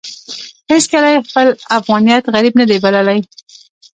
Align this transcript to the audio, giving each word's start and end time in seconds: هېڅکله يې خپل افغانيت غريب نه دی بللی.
هېڅکله 0.71 1.07
يې 1.13 1.19
خپل 1.27 1.47
افغانيت 1.79 2.23
غريب 2.35 2.53
نه 2.59 2.65
دی 2.69 2.77
بللی. 2.83 3.19